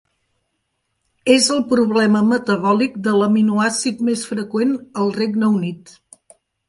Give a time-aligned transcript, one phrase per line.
[1.33, 4.73] És el problema metabòlic de l'aminoàcid més freqüent
[5.05, 5.95] al Regne Unit.